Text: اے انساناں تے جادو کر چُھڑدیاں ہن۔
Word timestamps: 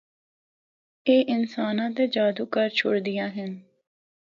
اے 1.07 1.15
انساناں 1.33 1.89
تے 1.95 2.03
جادو 2.13 2.45
کر 2.53 2.67
چُھڑدیاں 2.77 3.29
ہن۔ 3.35 3.51